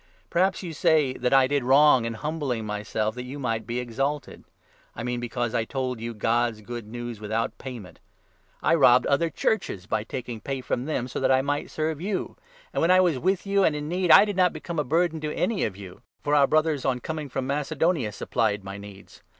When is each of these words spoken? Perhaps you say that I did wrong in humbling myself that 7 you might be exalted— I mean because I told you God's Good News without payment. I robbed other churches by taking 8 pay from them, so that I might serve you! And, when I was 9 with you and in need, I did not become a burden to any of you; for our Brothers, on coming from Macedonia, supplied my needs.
Perhaps 0.31 0.63
you 0.63 0.73
say 0.73 1.13
that 1.13 1.31
I 1.31 1.45
did 1.45 1.63
wrong 1.63 2.05
in 2.05 2.15
humbling 2.15 2.65
myself 2.65 3.13
that 3.13 3.21
7 3.21 3.29
you 3.29 3.37
might 3.37 3.67
be 3.67 3.79
exalted— 3.79 4.43
I 4.95 5.03
mean 5.03 5.19
because 5.19 5.53
I 5.53 5.63
told 5.63 6.01
you 6.01 6.15
God's 6.15 6.61
Good 6.61 6.87
News 6.87 7.19
without 7.19 7.55
payment. 7.59 7.99
I 8.63 8.73
robbed 8.73 9.05
other 9.05 9.29
churches 9.29 9.85
by 9.85 10.03
taking 10.03 10.37
8 10.37 10.43
pay 10.43 10.61
from 10.61 10.85
them, 10.85 11.07
so 11.07 11.19
that 11.19 11.29
I 11.29 11.43
might 11.43 11.69
serve 11.69 12.01
you! 12.01 12.35
And, 12.73 12.81
when 12.81 12.89
I 12.89 12.99
was 12.99 13.17
9 13.17 13.21
with 13.21 13.45
you 13.45 13.63
and 13.63 13.75
in 13.75 13.87
need, 13.87 14.09
I 14.09 14.25
did 14.25 14.35
not 14.37 14.53
become 14.53 14.79
a 14.79 14.83
burden 14.83 15.21
to 15.21 15.35
any 15.35 15.65
of 15.65 15.77
you; 15.77 16.01
for 16.23 16.33
our 16.33 16.47
Brothers, 16.47 16.83
on 16.83 16.99
coming 16.99 17.29
from 17.29 17.45
Macedonia, 17.45 18.11
supplied 18.11 18.63
my 18.63 18.79
needs. 18.79 19.21